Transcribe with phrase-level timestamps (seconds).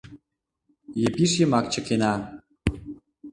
[1.07, 2.13] Епиш йымак чыкена.